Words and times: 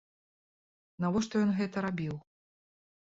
Навошта 1.05 1.33
ён 1.45 1.51
гэта 1.59 1.77
рабіў? 1.87 2.15